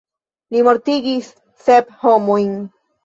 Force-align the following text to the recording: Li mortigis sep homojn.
Li 0.53 0.61
mortigis 0.67 1.29
sep 1.67 1.93
homojn. 2.07 2.57